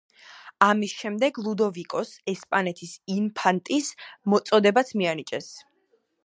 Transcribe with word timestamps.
ამის 0.67 0.93
შემდეგ, 1.01 1.35
ლუდოვიკოს 1.47 2.13
ესპანეთის 2.33 2.95
ინფანტის 3.17 3.91
წოდებაც 4.51 4.93
მიანიჭეს. 5.03 5.53